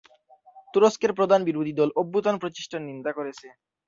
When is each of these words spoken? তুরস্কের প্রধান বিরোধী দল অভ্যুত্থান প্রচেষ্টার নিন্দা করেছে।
তুরস্কের 0.73 1.11
প্রধান 1.17 1.39
বিরোধী 1.47 1.73
দল 1.79 1.89
অভ্যুত্থান 1.95 2.35
প্রচেষ্টার 2.41 2.81
নিন্দা 2.89 3.11
করেছে। 3.17 3.47